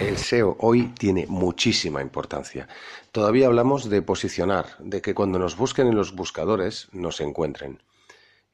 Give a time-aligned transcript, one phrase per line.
[0.00, 2.68] El SEO hoy tiene muchísima importancia.
[3.12, 7.80] Todavía hablamos de posicionar, de que cuando nos busquen en los buscadores nos encuentren.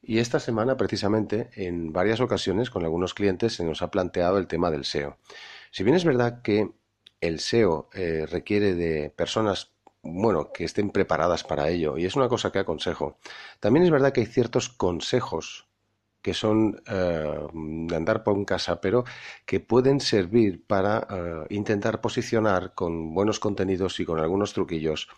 [0.03, 4.47] Y esta semana, precisamente, en varias ocasiones con algunos clientes se nos ha planteado el
[4.47, 5.17] tema del SEO.
[5.71, 6.69] Si bien es verdad que
[7.21, 9.71] el SEO eh, requiere de personas,
[10.03, 13.17] bueno, que estén preparadas para ello, y es una cosa que aconsejo,
[13.59, 15.67] también es verdad que hay ciertos consejos
[16.21, 19.03] que son eh, de andar por casa, pero
[19.45, 25.09] que pueden servir para eh, intentar posicionar con buenos contenidos y con algunos truquillos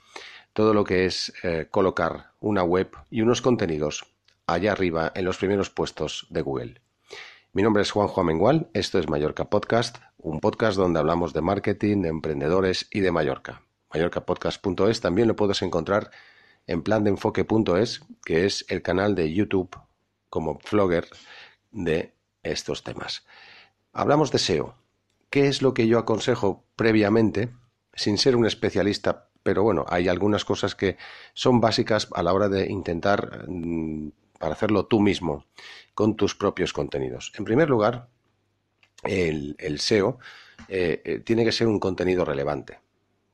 [0.54, 4.06] todo lo que es eh, colocar una web y unos contenidos
[4.46, 6.82] allá arriba en los primeros puestos de Google.
[7.54, 12.02] Mi nombre es Juanjo Amengual, esto es Mallorca Podcast, un podcast donde hablamos de marketing,
[12.02, 13.62] de emprendedores y de Mallorca.
[13.94, 16.12] Mallorcapodcast.es también lo puedes encontrar
[16.66, 19.78] en plan de enfoque.es, que es el canal de YouTube
[20.34, 21.06] como vlogger
[21.72, 23.24] de estos temas.
[23.92, 24.74] Hablamos de SEO.
[25.30, 27.50] ¿Qué es lo que yo aconsejo previamente,
[27.94, 29.30] sin ser un especialista?
[29.44, 30.98] Pero bueno, hay algunas cosas que
[31.36, 35.46] son básicas a la hora de intentar mm, para hacerlo tú mismo
[35.94, 37.32] con tus propios contenidos.
[37.38, 38.08] En primer lugar,
[39.04, 40.18] el, SEO
[40.68, 42.80] eh, eh, tiene que ser un contenido relevante.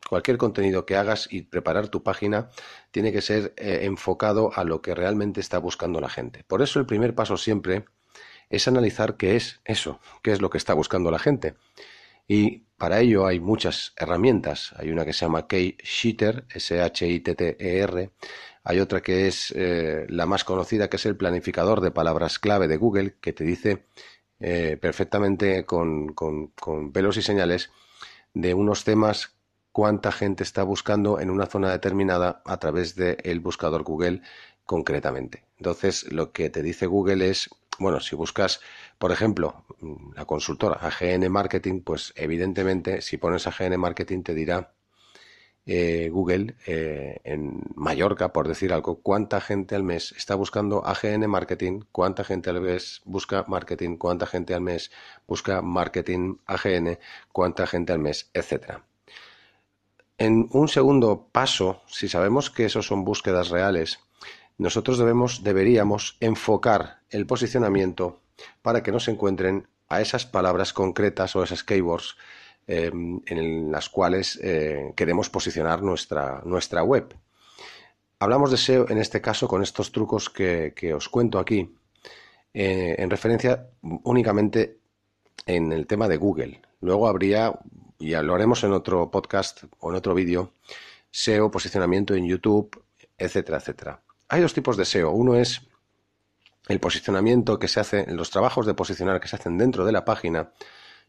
[0.08, 2.50] Cualquier contenido que hagas y preparar tu página
[2.92, 6.44] tiene que ser eh, enfocado a lo que realmente está buscando la gente.
[6.46, 7.86] Por eso el primer paso siempre
[8.50, 11.56] es analizar qué es eso, qué es lo que está buscando la gente.
[12.28, 14.74] Y para ello hay muchas herramientas.
[14.78, 18.12] Hay una que se llama Keysheeter, S-H-I-T-T-E-R.
[18.64, 22.68] Hay otra que es eh, la más conocida, que es el planificador de palabras clave
[22.68, 23.86] de Google, que te dice
[24.40, 27.72] eh, perfectamente con, con pelos y señales
[28.34, 29.39] de unos temas
[29.80, 34.22] cuánta gente está buscando en una zona determinada a través del buscador Google
[34.66, 35.46] concretamente.
[35.56, 38.60] Entonces, lo que te dice Google es, bueno, si buscas,
[38.98, 39.64] por ejemplo,
[40.18, 44.74] la consultora AGN Marketing, pues evidentemente si pones AGN Marketing te dirá
[45.66, 51.30] eh, Google eh, en Mallorca, por decir algo, cuánta gente al mes está buscando AGN
[51.30, 54.92] Marketing, cuánta gente al mes busca marketing, cuánta gente al mes
[55.26, 57.00] busca marketing AGN,
[57.32, 58.89] cuánta gente al mes, etcétera.
[60.20, 64.00] En un segundo paso, si sabemos que esos son búsquedas reales,
[64.58, 68.20] nosotros debemos, deberíamos enfocar el posicionamiento
[68.62, 72.18] para que nos encuentren a esas palabras concretas o esas keywords
[72.68, 77.16] eh, en las cuales eh, queremos posicionar nuestra, nuestra web.
[78.20, 81.74] Hablamos de SEO en este caso con estos trucos que, os cuento aquí,
[82.54, 83.70] eh, en referencia
[84.04, 84.80] únicamente
[85.46, 86.62] en el tema de Google.
[86.82, 87.58] Luego habría
[88.00, 90.54] y lo haremos en otro podcast o en otro vídeo,
[91.12, 92.84] SEO, posicionamiento en YouTube,
[93.18, 94.02] etcétera, etcétera.
[94.30, 95.12] Hay dos tipos de SEO.
[95.12, 95.62] Uno es
[96.70, 100.06] el posicionamiento que se hace, los trabajos de posicionar que se hacen dentro de la
[100.06, 100.52] página,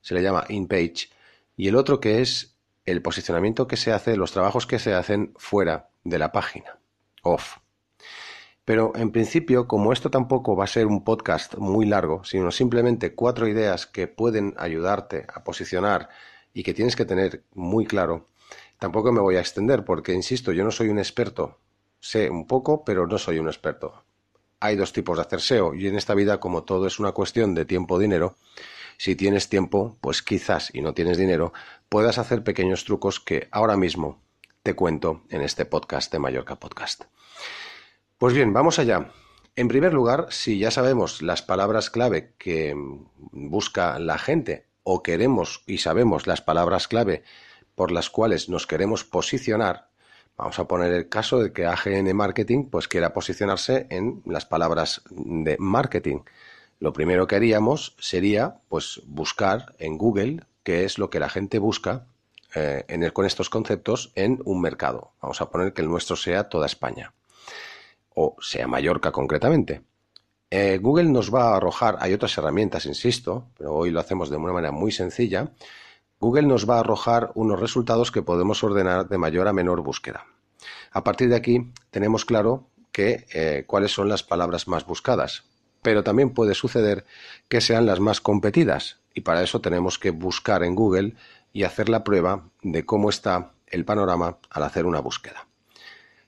[0.01, 1.11] se le llama in-page,
[1.57, 2.57] y el otro que es
[2.87, 6.79] el posicionamiento que se hace, los trabajos que se hacen fuera de la página,
[7.23, 7.59] off.
[8.65, 13.15] Pero en principio, como esto tampoco va a ser un podcast muy largo, sino simplemente
[13.15, 16.09] cuatro ideas que pueden ayudarte a posicionar
[16.53, 18.29] y que tienes que tener muy claro,
[18.79, 21.59] tampoco me voy a extender porque, insisto, yo no soy un experto.
[22.01, 24.05] Sé un poco, pero no soy un experto.
[24.59, 27.55] Hay dos tipos de hacer SEO y en esta vida, como todo es una cuestión
[27.55, 28.37] de tiempo dinero,
[28.99, 31.55] si tienes tiempo, pues quizás, y no tienes dinero,
[31.89, 34.21] puedas hacer pequeños trucos que ahora mismo
[34.63, 37.05] te cuento en este podcast de Mallorca Podcast.
[38.19, 39.11] Pues bien, vamos allá.
[39.57, 42.75] En primer lugar, si ya sabemos las palabras clave que
[43.33, 47.23] busca la gente o queremos y sabemos las palabras clave
[47.75, 49.89] por las cuales nos queremos posicionar,
[50.37, 55.03] vamos a poner el caso de que AGN Marketing pues quiera posicionarse en las palabras
[55.11, 56.21] de marketing.
[56.79, 61.59] Lo primero que haríamos sería pues buscar en Google qué es lo que la gente
[61.59, 62.07] busca
[62.55, 65.13] eh, con estos conceptos en un mercado.
[65.23, 67.13] Vamos a poner que el nuestro sea toda España
[68.15, 69.83] o sea Mallorca concretamente.
[70.51, 74.37] Eh, Google nos va a arrojar, hay otras herramientas, insisto, pero hoy lo hacemos de
[74.37, 75.53] una manera muy sencilla.
[76.19, 80.27] Google nos va a arrojar unos resultados que podemos ordenar de mayor a menor búsqueda.
[80.91, 85.45] A partir de aquí tenemos claro que eh, cuáles son las palabras más buscadas,
[85.83, 87.05] pero también puede suceder
[87.49, 91.15] que sean las más competidas y para eso tenemos que buscar en Google
[91.53, 95.47] y hacer la prueba de cómo está el panorama al hacer una búsqueda.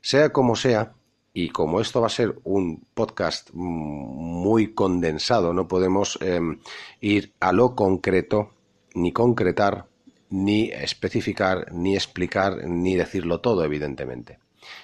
[0.00, 0.94] Sea como sea,
[1.34, 6.58] y como esto va a ser un podcast muy condensado, no podemos em,
[7.00, 8.50] ir a lo concreto,
[8.94, 9.86] ni concretar,
[10.28, 14.38] ni especificar, ni explicar, ni decirlo todo, evidentemente.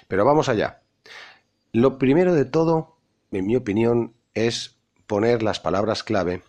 [0.07, 0.81] Pero vamos allá.
[1.71, 2.97] Lo primero de todo,
[3.31, 6.41] en mi opinión, es poner las palabras clave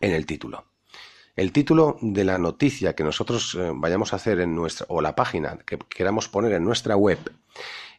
[0.00, 0.64] en el título.
[1.36, 5.14] El título de la noticia que nosotros eh, vayamos a hacer en nuestra, o la
[5.14, 7.18] página que queramos poner en nuestra web,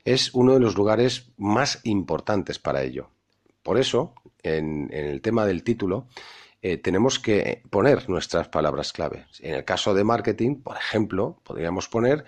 [0.06, 3.10] es uno de los lugares más importantes para ello.
[3.63, 4.13] Por eso,
[4.44, 6.07] en, el tema del título,
[6.62, 9.25] eh, tenemos que poner nuestras palabras clave.
[9.40, 12.24] En el caso de marketing, por ejemplo, podríamos poner,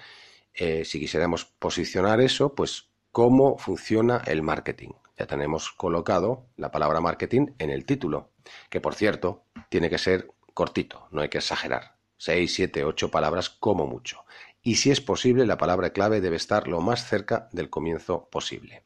[0.56, 4.90] eh, si quisiéramos posicionar eso, pues cómo funciona el marketing.
[5.18, 8.32] Ya tenemos colocado la palabra marketing en el título,
[8.70, 11.96] que por cierto, tiene que ser cortito, no hay que exagerar.
[12.18, 14.26] Seis, siete, ocho palabras como mucho
[14.68, 18.84] y si es posible la palabra clave debe estar lo más cerca del comienzo posible.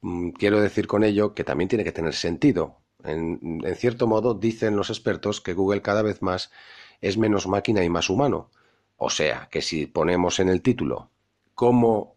[0.00, 2.80] Mm, quiero decir con ello que también tiene que tener sentido.
[3.04, 6.50] En, cierto modo dicen los expertos que Google cada vez más
[7.00, 8.50] es menos máquina y más humano.
[8.96, 11.12] O sea, que si ponemos en el título
[11.54, 12.16] cómo,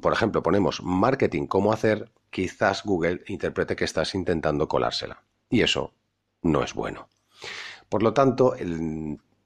[0.00, 5.22] por ejemplo, ponemos marketing, cómo hacer, quizás Google interprete que estás intentando colársela.
[5.50, 5.92] Y eso
[6.40, 7.06] no es bueno.
[7.90, 8.54] Por lo tanto,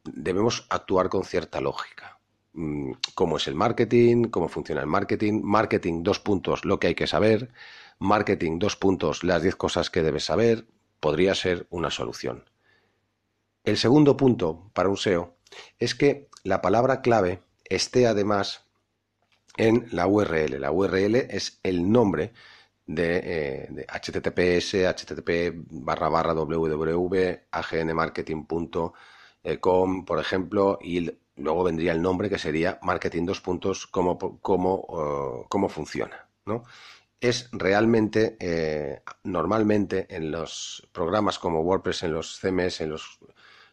[0.05, 2.18] debemos actuar con cierta lógica.
[2.59, 6.97] Mm, cómo es el marketing, cómo funciona el marketing, marketing dos puntos, lo que hay
[6.97, 7.51] que saber,
[8.01, 10.67] marketing dos puntos, las diez cosas que debes saber,
[10.99, 12.51] podría ser una solución.
[13.63, 15.37] El segundo punto para un SEO
[15.79, 18.65] es que la palabra clave esté además
[19.57, 20.61] en la URL.
[20.61, 22.33] La URL es el nombre
[22.87, 26.35] de, eh, https, http barra barra
[27.53, 31.09] agnmarketing.com, por ejemplo, y
[31.39, 36.29] luego vendría el nombre que sería Marketing dos puntos, cómo, cómo, eh, cómo funciona.
[36.47, 36.65] ¿no?
[37.21, 43.19] Es realmente, eh, normalmente en los programas como WordPress, en los CMS, en los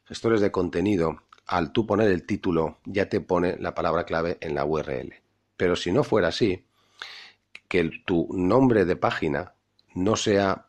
[0.05, 4.55] gestores de contenido, al tú poner el título ya te pone la palabra clave en
[4.55, 5.13] la URL.
[5.57, 6.65] Pero si no fuera así,
[7.67, 9.53] que tu nombre de página
[9.93, 10.67] no sea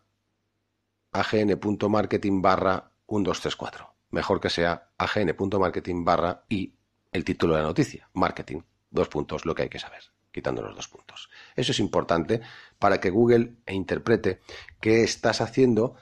[1.12, 3.94] agn.marketing barra 1234.
[4.10, 6.75] Mejor que sea agn.marketing barra y
[7.16, 8.60] el título de la noticia, marketing,
[8.90, 11.30] dos puntos, lo que hay que saber, quitando los dos puntos.
[11.56, 12.40] Eso es importante
[12.78, 14.40] para que Google interprete
[14.80, 15.96] qué estás haciendo,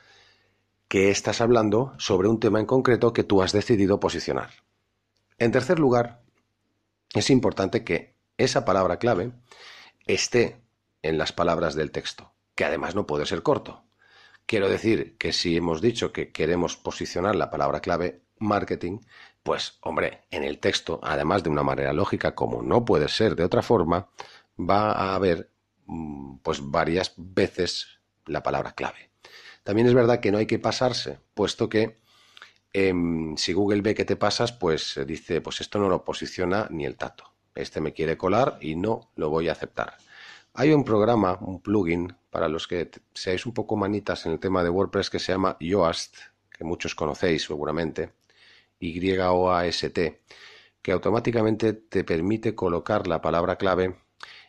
[0.88, 4.50] qué estás hablando sobre un tema en concreto que tú has decidido posicionar.
[5.38, 6.22] En tercer lugar,
[7.14, 9.32] es importante que esa palabra clave
[10.06, 10.60] esté
[11.02, 13.84] en las palabras del texto, que además no puede ser corto.
[14.46, 18.98] Quiero decir que si hemos dicho que queremos posicionar la palabra clave marketing,
[19.44, 23.44] pues hombre, en el texto, además de una manera lógica, como no puede ser de
[23.44, 24.08] otra forma,
[24.58, 25.50] va a haber
[25.86, 29.10] mm, pues varias veces la palabra clave.
[29.62, 31.98] También es verdad que no hay que pasarse, puesto que
[32.72, 36.86] em, si Google ve que te pasas, pues dice, pues esto no lo posiciona ni
[36.86, 37.24] el tato.
[37.54, 39.98] Este me quiere colar y no lo voy a aceptar.
[40.54, 44.64] Hay un programa, un plugin, para los que seáis un poco manitas en el tema
[44.64, 46.16] de WordPress que se llama Yoast,
[46.50, 48.10] que muchos conocéis seguramente,
[48.92, 49.98] YOAST,
[50.82, 53.96] que automáticamente te permite colocar la palabra clave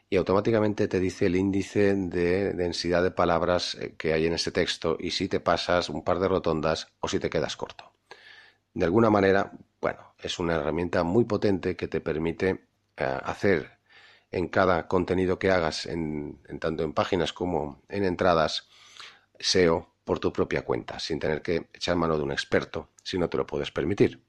[0.10, 4.52] y automáticamente te dice el índice de densidad de palabras eh, que hay en ese
[4.52, 7.92] texto y si te pasas un par de rotondas o si te quedas corto.
[8.74, 9.52] De alguna manera,
[9.82, 12.66] bueno, es una herramienta muy potente que te permite
[12.98, 13.80] eh, hacer
[14.32, 18.68] en cada contenido que hagas, en, tanto en páginas como en entradas,
[19.40, 23.28] SEO por tu propia cuenta, sin tener que echar mano de un experto si no
[23.28, 24.22] te lo puedes permitir.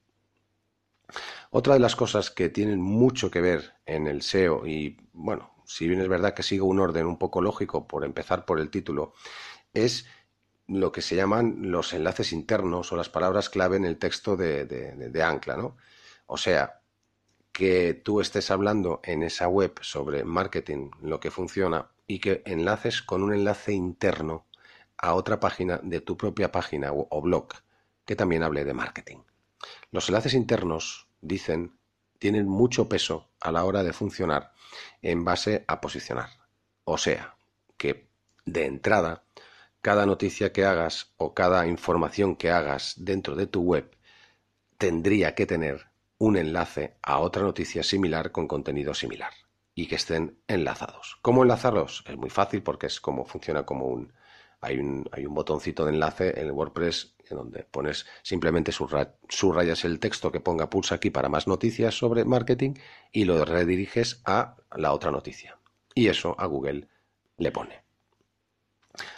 [1.51, 5.87] Otra de las cosas que tienen mucho que ver en el SEO, y bueno, si
[5.87, 9.13] bien es verdad que sigo un orden un poco lógico por empezar por el título,
[9.73, 10.07] es
[10.67, 15.23] lo que se llaman los enlaces internos o las palabras clave en el texto de,
[15.23, 15.77] ancla, ¿no?
[16.27, 16.81] O sea,
[17.53, 23.03] que tú estés hablando en esa web sobre marketing, lo que funciona, y que enlaces
[23.03, 24.46] con un enlace interno
[24.99, 27.49] a otra página de tu propia página o, blog
[28.05, 29.19] que también hable de marketing.
[29.91, 31.79] Los enlaces internos, dicen,
[32.19, 34.53] tienen mucho peso a la hora de funcionar
[35.03, 36.31] en base a posicionar.
[36.85, 37.37] O sea,
[37.77, 38.09] que
[38.45, 39.25] de entrada,
[39.81, 43.97] cada noticia que hagas o cada información que hagas dentro de tu web
[44.79, 45.87] tendría que tener
[46.19, 49.33] un enlace a otra noticia similar con contenido similar
[49.75, 51.19] y que estén enlazados.
[51.23, 52.05] ¿Cómo enlazarlos?
[52.07, 54.13] Es muy fácil porque es como funciona como un
[54.67, 60.01] hay un, hay botoncito de enlace en el WordPress en donde pones simplemente subrayas el
[60.01, 62.75] texto que ponga pulsa aquí para más noticias sobre marketing
[63.13, 65.59] y lo rediriges a la otra noticia.
[65.95, 66.89] Y eso a Google
[67.39, 67.85] le pone.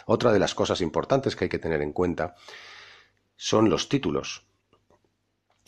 [0.05, 2.35] Otra de las cosas importantes que hay que tener en cuenta
[3.35, 4.45] son los títulos.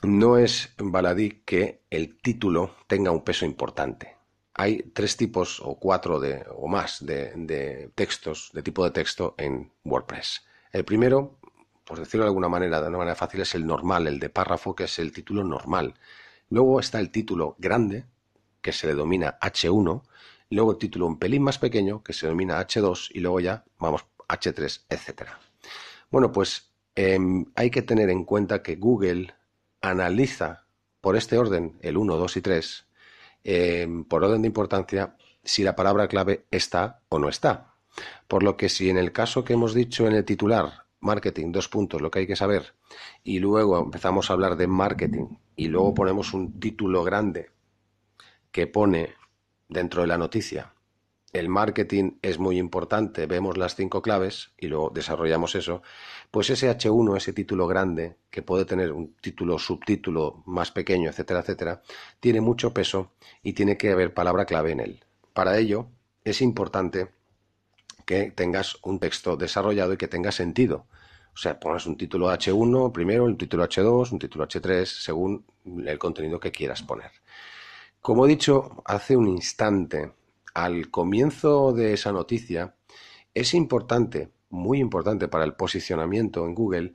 [0.04, 4.21] No es baladí que el título tenga un peso importante.
[4.54, 9.72] Hay tres tipos o cuatro de, o más de, textos, de tipo de texto en
[9.86, 10.44] WordPress.
[10.72, 11.40] El primero,
[11.86, 14.76] por decirlo de alguna manera, de una manera fácil, es el normal, el de párrafo,
[14.76, 15.96] que es el título normal.
[16.50, 18.06] Luego está el título grande,
[18.62, 20.04] que se le domina H1,
[20.50, 24.06] luego el título un pelín más pequeño, que se denomina H2, y luego ya vamos
[24.28, 25.30] H3, etc.
[26.10, 29.34] Bueno, pues em, hay que tener en cuenta que Google
[29.82, 30.66] analiza
[31.00, 32.86] por este orden, el 1, 2 y 3,
[33.44, 37.74] em, por orden de importancia, si la palabra clave está o no está.
[38.28, 41.68] Por lo que si en el caso que hemos dicho en el titular, marketing, dos
[41.68, 42.74] puntos, lo que hay que saber,
[43.24, 47.52] y luego empezamos a hablar de marketing, y luego ponemos un título grande
[48.52, 49.16] que pone
[49.68, 50.74] dentro de la noticia,
[51.34, 55.82] el marketing es muy importante, vemos las cinco claves y luego desarrollamos eso,
[56.30, 61.40] pues ese H1, ese título grande, que puede tener un título, subtítulo más pequeño, etcétera,
[61.40, 61.82] etcétera,
[62.20, 63.12] tiene mucho peso
[63.44, 65.04] y tiene que haber palabra clave en él.
[65.34, 65.88] Para ello,
[66.24, 67.10] es importante
[68.06, 70.88] que tengas un texto desarrollado y que tenga sentido.
[71.34, 75.46] O sea, pones un título H1 primero, un título H2, un título H3, según
[75.86, 77.12] el contenido que quieras poner.
[78.02, 80.12] Como he dicho hace un instante,
[80.54, 82.76] al comienzo de esa noticia,
[83.34, 86.94] es importante, muy importante para el posicionamiento en Google,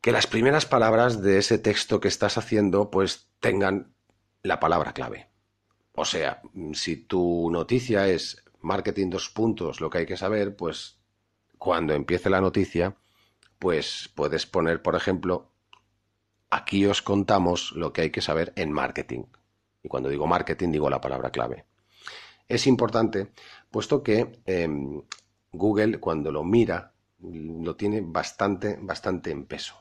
[0.00, 3.92] que las primeras palabras de ese texto que estás haciendo pues tengan
[4.42, 5.28] la palabra clave.
[5.92, 6.42] O sea,
[6.74, 10.98] si tu noticia es marketing dos puntos, lo que hay que saber, pues
[11.58, 12.96] cuando empiece la noticia,
[13.58, 15.50] pues puedes poner, por ejemplo,
[16.50, 19.24] aquí os contamos lo que hay que saber en marketing.
[19.82, 21.66] Y cuando digo marketing digo la palabra clave
[22.48, 23.32] es importante,
[23.70, 25.02] puesto que em,
[25.52, 29.74] Google cuando lo mira lo tiene bastante, bastante en peso.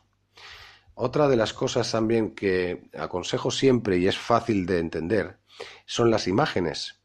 [0.95, 5.38] Otra de las cosas también que aconsejo siempre y es fácil de entender
[5.86, 7.00] son las imágenes.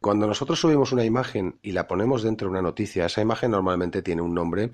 [0.00, 4.02] Cuando nosotros subimos una imagen y la ponemos dentro de una noticia, esa imagen normalmente
[4.02, 4.70] tiene un nombre,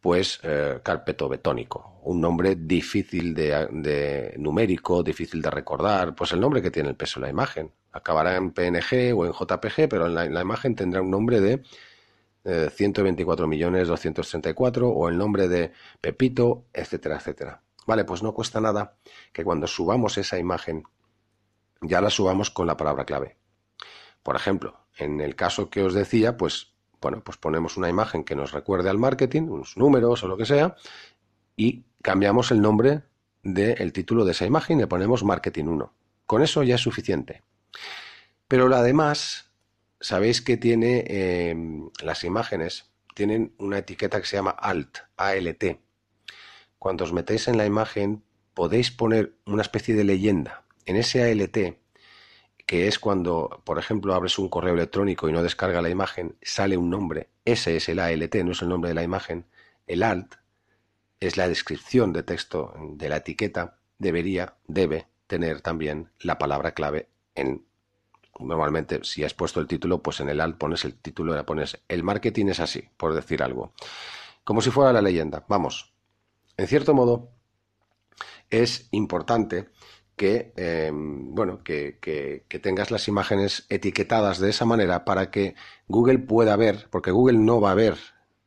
[0.00, 6.62] pues, eh, carpeto betónico, un nombre difícil de, numérico, difícil de recordar, pues el nombre
[6.62, 7.70] que tiene el peso de la imagen.
[7.92, 11.62] Acabará en PNG o en JPG, pero en la, imagen tendrá un nombre de
[12.44, 17.62] eh, 124.234 o el nombre de Pepito, etcétera, etcétera.
[17.86, 18.94] Vale, pues no cuesta nada
[19.32, 20.84] que cuando subamos esa imagen
[21.82, 23.36] ya la subamos con la palabra clave.
[24.22, 28.36] Por ejemplo, en el caso que os decía, pues bueno, pues ponemos una imagen que
[28.36, 30.76] nos recuerde al marketing, unos números o lo que sea,
[31.56, 33.02] y cambiamos el nombre
[33.42, 35.94] del título de esa imagen y le ponemos marketing 1.
[36.26, 37.42] Con eso ya es suficiente.
[38.48, 39.50] Pero además,
[40.00, 45.78] sabéis que tiene em, las imágenes, tienen una etiqueta que se llama alt, ALT.
[46.78, 48.22] Cuando os metéis en la imagen,
[48.54, 50.64] podéis poner una especie de leyenda.
[50.86, 51.76] En ese ALT
[52.70, 56.76] que es cuando, por ejemplo, abres un correo electrónico y no descarga la imagen, sale
[56.76, 59.44] un nombre, ese es el ALT, no es el nombre de la imagen,
[59.88, 60.36] el alt
[61.18, 67.08] es la descripción de texto de la etiqueta, debería, debe tener también la palabra clave
[67.34, 67.64] en
[68.38, 71.80] normalmente si has puesto el título, pues en el alt pones el título, y pones
[71.88, 73.72] el marketing es así, por decir algo.
[74.44, 75.44] Como si fuera la leyenda.
[75.48, 75.92] Vamos.
[76.56, 77.30] En cierto modo,
[78.50, 79.68] es importante
[80.16, 81.98] que, em, bueno, que,
[82.62, 85.54] tengas las imágenes etiquetadas de esa manera para que
[85.88, 87.96] Google pueda ver, porque Google no va a ver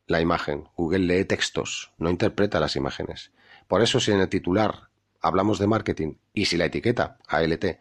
[0.05, 3.31] la imagen, Google lee textos, no interpreta las imágenes.
[3.67, 4.89] Por eso si en el titular
[5.21, 7.79] hablamos de marketing y si la etiqueta ALT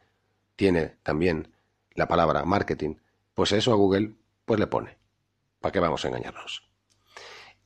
[0.57, 1.53] tiene también
[1.95, 2.97] la palabra marketing,
[3.35, 4.99] pues eso a Google pues le pone.
[5.61, 6.69] ¿Para qué vamos a engañarnos?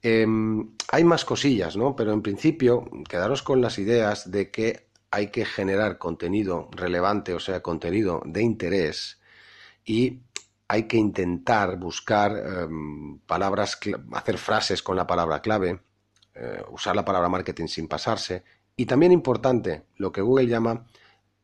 [0.03, 1.97] Em, hay más cosillas, ¿no?
[1.97, 7.41] Pero en principio, quedaros con las ideas de que hay que generar contenido relevante, o
[7.41, 9.21] sea, contenido de interés
[9.85, 10.21] y
[10.69, 13.79] hay que intentar buscar em, palabras,
[14.13, 15.81] hacer frases con la palabra clave,
[16.35, 18.45] eh, usar la palabra marketing sin pasarse
[18.77, 20.87] Y también importante, lo que Google llama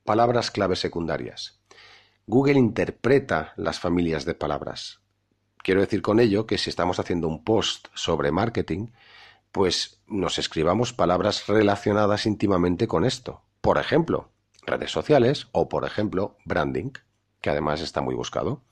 [0.05, 1.61] palabras clave secundarias.
[2.27, 5.01] Google interpreta las familias de palabras.
[5.59, 8.89] Quiero decir con ello que si estamos haciendo un post sobre marketing,
[9.53, 13.43] pues nos escribamos palabras relacionadas íntimamente con esto.
[13.61, 14.31] Por ejemplo,
[14.67, 16.93] redes sociales o, por ejemplo, branding,
[17.41, 18.63] que además está muy buscado.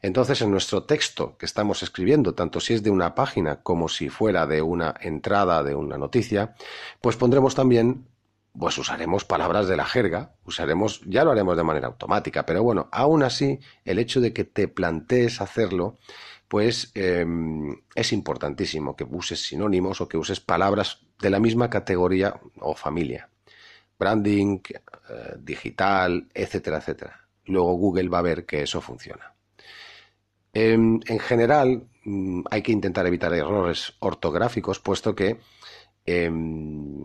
[0.00, 4.08] Entonces, en nuestro texto que estamos escribiendo, tanto si es de una página como si
[4.08, 6.54] fuera de una entrada de una noticia,
[7.00, 8.06] pues pondremos también,
[8.58, 12.88] pues usaremos palabras de la jerga, usaremos, ya lo haremos de manera automática, pero bueno,
[12.90, 15.96] aún así, el hecho de que te plantees hacerlo,
[16.48, 22.40] pues em, es importantísimo que uses sinónimos o que uses palabras de la misma categoría
[22.60, 23.28] o familia.
[23.98, 24.60] Branding,
[25.10, 27.28] eh, digital, etcétera, etcétera.
[27.46, 29.34] Luego Google va a ver que eso funciona.
[30.52, 35.38] En, general, mm, hay que intentar evitar errores ortográficos, puesto que
[36.06, 37.04] em,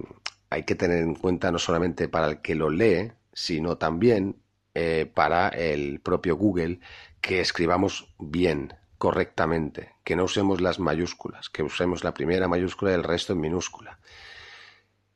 [0.54, 4.36] hay que tener en cuenta no solamente para el que lo lee, sino también
[4.76, 6.80] eh, para el propio Google
[7.22, 12.96] que escribamos bien, correctamente, que no usemos las mayúsculas, que usemos la primera mayúscula y
[12.96, 14.00] el resto en minúscula.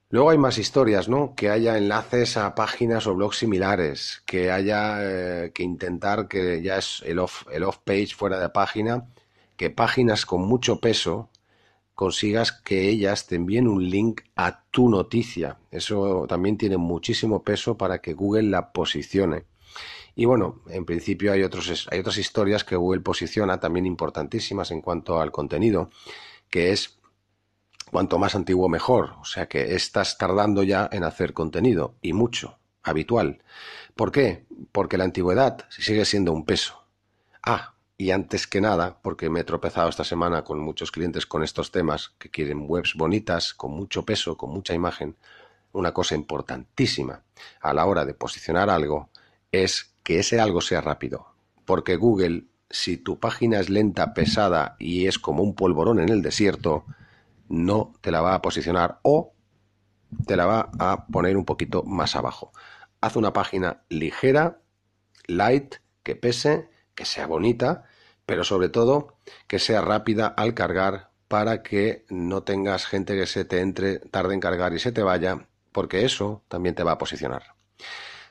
[0.09, 1.35] Luego hay más historias, ¿no?
[1.35, 6.77] Que haya enlaces a páginas o blogs similares, que haya eh, que intentar que ya
[6.77, 9.05] es el off, el off page fuera de página,
[9.55, 11.29] que páginas con mucho peso
[11.97, 15.57] consigas que ellas te envíen un link a tu noticia.
[15.71, 19.45] Eso también tiene muchísimo peso para que Google la posicione.
[20.13, 24.81] Y bueno, en principio hay, otros, hay otras historias que Google posiciona también importantísimas en
[24.81, 25.89] cuanto al contenido,
[26.51, 26.99] que es
[27.89, 29.15] cuanto más antiguo mejor.
[29.19, 33.41] O sea que estás tardando ya en hacer contenido y mucho, habitual.
[33.95, 34.45] ¿Por qué?
[34.71, 36.79] Porque la antigüedad sigue siendo un peso.
[37.41, 41.43] Ah, y antes que nada, porque me he tropezado esta semana con muchos clientes con
[41.43, 45.15] estos temas que quieren webs bonitas, con mucho peso, con mucha imagen,
[45.71, 47.23] una cosa importantísima
[47.59, 49.09] a la hora de posicionar algo
[49.51, 51.27] es que ese algo sea rápido.
[51.65, 56.21] Porque Google, si tu página es lenta, pesada y es como un polvorón en el
[56.21, 56.85] desierto,
[57.49, 59.33] no te la va a posicionar o
[60.25, 62.51] te la va a poner un poquito más abajo.
[63.01, 64.59] Haz una página ligera,
[65.27, 67.85] light, que pese, que sea bonita,
[68.25, 69.15] pero sobre todo
[69.47, 74.33] que sea rápida al cargar para que no tengas gente que se te entre, tarde
[74.33, 77.43] en cargar y se te vaya, porque eso también te va a posicionar.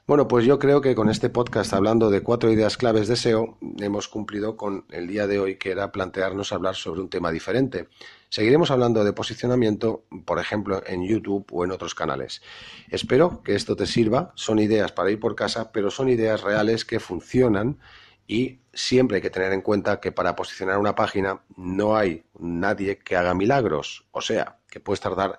[0.07, 3.59] Bueno, pues yo creo que con este podcast hablando de cuatro ideas claves de SEO
[3.79, 7.89] hemos cumplido con el día de hoy que era plantearnos hablar sobre un tema diferente.
[8.29, 12.43] Seguiremos hablando de posicionamiento, por ejemplo, en YouTube o en otros canales.
[12.89, 14.33] Espero que esto te sirva.
[14.37, 17.79] Son ideas para ir por casa, pero son ideas reales que funcionan
[18.27, 22.99] y siempre hay que tener en cuenta que para posicionar una página no hay nadie
[22.99, 24.07] que haga milagros.
[24.11, 25.39] O sea, que puedes tardar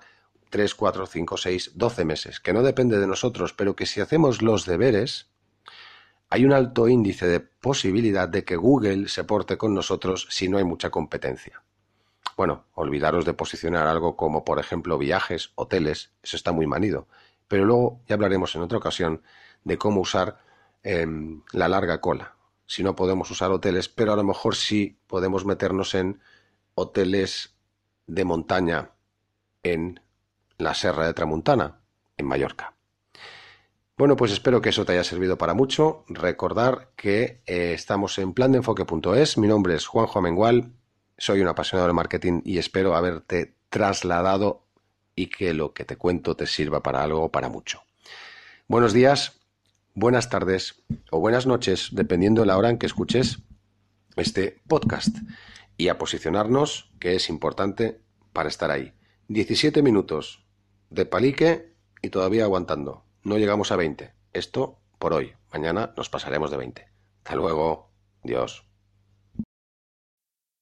[0.50, 4.40] 3, 4, 5, 6, 12 meses, que no depende de nosotros, pero que si hacemos
[4.40, 5.28] los deberes,
[6.30, 10.58] hay un alto índice de posibilidad de que Google se porte con nosotros si no
[10.58, 11.62] hay mucha competencia.
[12.36, 17.08] Bueno, olvidaros de posicionar algo como, por ejemplo, viajes, hoteles, eso está muy manido.
[17.48, 19.22] Pero luego ya hablaremos en otra ocasión
[19.64, 20.38] de cómo usar
[20.82, 22.37] em, la larga cola.
[22.68, 26.20] Si no podemos usar hoteles, pero a lo mejor sí podemos meternos en
[26.74, 27.56] hoteles
[28.06, 28.90] de montaña
[29.62, 30.00] en
[30.58, 31.80] la Serra de Tramuntana,
[32.18, 32.74] en Mallorca.
[33.96, 36.04] Bueno, pues espero que eso te haya servido para mucho.
[36.08, 39.38] Recordar que eh, estamos en plandeenfoque.es.
[39.38, 40.72] Mi nombre es Juanjo Amengual,
[41.16, 44.66] soy un apasionado de marketing y espero haberte trasladado
[45.16, 47.82] y que lo que te cuento te sirva para algo para mucho.
[48.68, 49.37] Buenos días,
[49.98, 53.40] buenas tardes o buenas noches, dependiendo de la hora en que escuches
[54.16, 55.16] este podcast.
[55.76, 58.00] Y a posicionarnos, que es importante
[58.32, 58.92] para estar ahí.
[59.26, 60.44] 17 minutos
[60.90, 63.04] de palique y todavía aguantando.
[63.24, 64.12] No llegamos a 20.
[64.32, 65.32] Esto por hoy.
[65.52, 66.88] Mañana nos pasaremos de 20.
[67.18, 67.90] Hasta luego.
[68.22, 68.67] Dios.